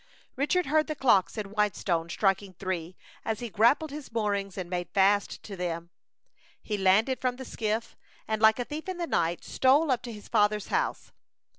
Richard 0.35 0.65
heard 0.65 0.87
the 0.87 0.95
clocks 0.95 1.37
in 1.37 1.51
Whitestone 1.51 2.09
striking 2.09 2.53
three, 2.55 2.97
as 3.23 3.39
he 3.39 3.51
grappled 3.51 3.91
his 3.91 4.11
moorings 4.11 4.57
and 4.57 4.67
made 4.67 4.89
fast 4.89 5.43
to 5.43 5.55
them. 5.55 5.91
He 6.59 6.75
landed 6.75 7.21
from 7.21 7.35
the 7.35 7.45
skiff, 7.45 7.95
and, 8.27 8.41
like 8.41 8.57
a 8.57 8.65
thief 8.65 8.89
in 8.89 8.97
the 8.97 9.05
night, 9.05 9.43
stole 9.43 9.91
up 9.91 10.01
to 10.01 10.11
his 10.11 10.27
father's 10.27 10.69
house. 10.69 11.11